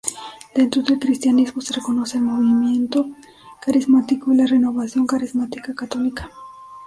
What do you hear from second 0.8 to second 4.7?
del cristianismo se reconocen el Movimiento carismático y la